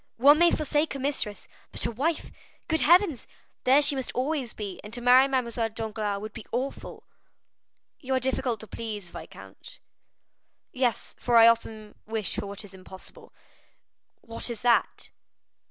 One 0.17 0.39
may 0.39 0.49
forsake 0.49 0.95
a 0.95 0.99
mistress, 0.99 1.47
but 1.71 1.85
a 1.85 1.91
wife,—good 1.91 2.81
heavens! 2.81 3.27
There 3.65 3.83
she 3.83 3.93
must 3.95 4.11
always 4.13 4.51
be; 4.51 4.81
and 4.83 4.91
to 4.95 4.99
marry 4.99 5.27
Mademoiselle 5.27 5.69
Danglars 5.69 6.19
would 6.21 6.33
be 6.33 6.43
awful." 6.51 7.03
"You 7.99 8.15
are 8.15 8.19
difficult 8.19 8.59
to 8.61 8.67
please, 8.67 9.11
viscount." 9.11 9.77
"Yes, 10.71 11.13
for 11.19 11.37
I 11.37 11.45
often 11.47 11.93
wish 12.07 12.33
for 12.35 12.47
what 12.47 12.65
is 12.65 12.73
impossible." 12.73 13.31
"What 14.21 14.49
is 14.49 14.63
that?" 14.63 15.11